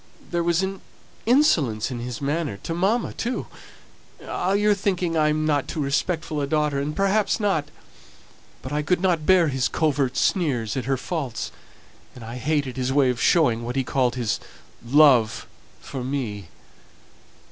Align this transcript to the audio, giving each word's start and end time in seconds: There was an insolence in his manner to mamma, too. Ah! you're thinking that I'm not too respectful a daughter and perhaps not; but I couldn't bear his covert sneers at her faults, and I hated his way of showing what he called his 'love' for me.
There 0.31 0.41
was 0.41 0.63
an 0.63 0.81
insolence 1.27 1.91
in 1.91 1.99
his 1.99 2.23
manner 2.23 2.57
to 2.63 2.73
mamma, 2.73 3.13
too. 3.13 3.45
Ah! 4.25 4.53
you're 4.53 4.73
thinking 4.73 5.13
that 5.13 5.19
I'm 5.21 5.45
not 5.45 5.67
too 5.67 5.79
respectful 5.79 6.41
a 6.41 6.47
daughter 6.47 6.79
and 6.79 6.95
perhaps 6.95 7.39
not; 7.39 7.65
but 8.63 8.73
I 8.73 8.81
couldn't 8.81 9.25
bear 9.27 9.49
his 9.49 9.67
covert 9.67 10.17
sneers 10.17 10.75
at 10.75 10.85
her 10.85 10.97
faults, 10.97 11.51
and 12.15 12.23
I 12.25 12.37
hated 12.37 12.77
his 12.77 12.91
way 12.91 13.11
of 13.11 13.21
showing 13.21 13.61
what 13.61 13.75
he 13.75 13.83
called 13.83 14.15
his 14.15 14.39
'love' 14.83 15.45
for 15.81 16.03
me. 16.03 16.49